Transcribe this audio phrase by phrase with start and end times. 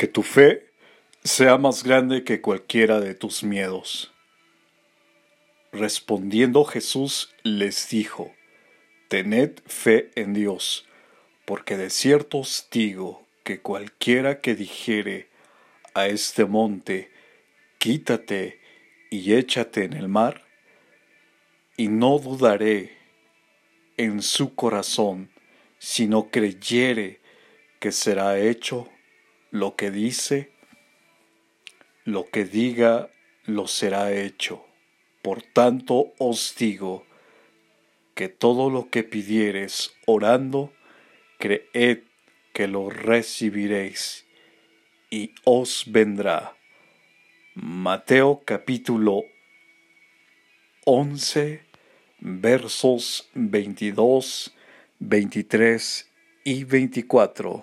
[0.00, 0.66] Que tu fe
[1.24, 4.10] sea más grande que cualquiera de tus miedos.
[5.72, 8.32] Respondiendo Jesús les dijo,
[9.08, 10.88] Tened fe en Dios,
[11.44, 15.28] porque de cierto os digo que cualquiera que dijere
[15.92, 17.10] a este monte,
[17.76, 18.58] Quítate
[19.10, 20.46] y échate en el mar,
[21.76, 22.96] y no dudaré
[23.98, 25.28] en su corazón,
[25.78, 27.20] sino creyere
[27.80, 28.88] que será hecho
[29.50, 30.52] lo que dice,
[32.04, 33.10] lo que diga,
[33.44, 34.64] lo será hecho.
[35.22, 37.04] Por tanto os digo
[38.14, 40.72] que todo lo que pidiereis orando,
[41.38, 42.00] creed
[42.52, 44.26] que lo recibiréis
[45.10, 46.56] y os vendrá.
[47.54, 49.24] Mateo capítulo
[50.84, 51.62] 11
[52.20, 54.54] versos 22,
[54.98, 56.10] 23
[56.44, 57.62] y 24.